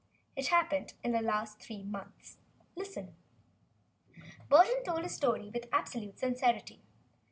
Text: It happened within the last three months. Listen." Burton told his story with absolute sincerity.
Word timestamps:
It 0.35 0.47
happened 0.47 0.93
within 0.95 1.11
the 1.11 1.21
last 1.21 1.59
three 1.61 1.83
months. 1.83 2.39
Listen." 2.75 3.13
Burton 4.49 4.83
told 4.83 5.03
his 5.03 5.13
story 5.13 5.51
with 5.53 5.69
absolute 5.71 6.17
sincerity. 6.17 6.81